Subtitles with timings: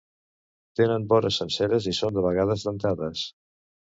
[0.79, 3.25] Tenen vores senceres i són de vegades dentades.